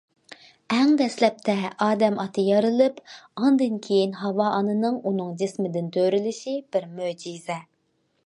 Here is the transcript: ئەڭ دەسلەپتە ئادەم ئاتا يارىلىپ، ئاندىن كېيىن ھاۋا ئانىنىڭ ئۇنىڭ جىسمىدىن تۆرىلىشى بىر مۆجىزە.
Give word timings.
ئەڭ 0.75 0.93
دەسلەپتە 0.99 1.53
ئادەم 1.87 2.15
ئاتا 2.23 2.45
يارىلىپ، 2.47 2.97
ئاندىن 3.43 3.77
كېيىن 3.87 4.17
ھاۋا 4.23 4.47
ئانىنىڭ 4.55 4.97
ئۇنىڭ 5.11 5.29
جىسمىدىن 5.43 5.91
تۆرىلىشى 5.99 6.57
بىر 6.77 6.89
مۆجىزە. 6.97 7.63